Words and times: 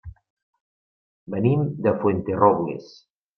Venim 1.35 1.61
de 1.89 1.93
Fuenterrobles. 2.01 2.91